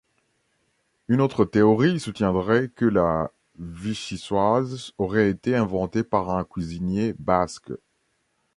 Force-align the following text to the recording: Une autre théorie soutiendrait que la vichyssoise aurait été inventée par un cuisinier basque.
Une 1.09 1.21
autre 1.21 1.45
théorie 1.45 1.99
soutiendrait 1.99 2.69
que 2.69 2.85
la 2.85 3.31
vichyssoise 3.59 4.93
aurait 4.97 5.29
été 5.29 5.55
inventée 5.55 6.03
par 6.03 6.31
un 6.31 6.43
cuisinier 6.43 7.13
basque. 7.19 7.71